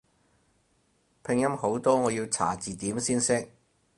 [1.21, 3.49] 拼音好多我要查字典先識